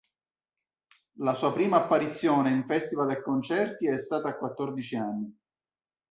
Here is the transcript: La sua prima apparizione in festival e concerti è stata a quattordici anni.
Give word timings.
La 1.17 1.35
sua 1.35 1.53
prima 1.53 1.77
apparizione 1.77 2.49
in 2.49 2.65
festival 2.65 3.11
e 3.11 3.21
concerti 3.21 3.87
è 3.87 3.99
stata 3.99 4.29
a 4.29 4.35
quattordici 4.35 4.95
anni. 4.95 5.39